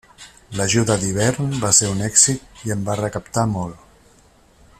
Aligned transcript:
L'ajuda 0.59 0.95
d'hivern 1.03 1.53
va 1.65 1.71
ser 1.81 1.91
un 1.97 2.01
èxit 2.07 2.65
i 2.69 2.75
en 2.77 2.83
va 2.89 2.99
recaptar 3.03 3.49
molt. 3.57 3.89